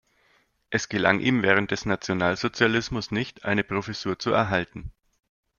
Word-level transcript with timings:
Es 0.71 0.89
gelang 0.89 1.19
ihm 1.19 1.43
während 1.43 1.69
des 1.69 1.85
Nationalsozialismus 1.85 3.11
nicht, 3.11 3.45
eine 3.45 3.63
Professur 3.63 4.17
zu 4.17 4.31
erhalten. 4.31 4.91